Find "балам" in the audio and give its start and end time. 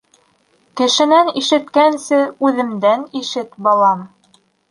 3.67-4.01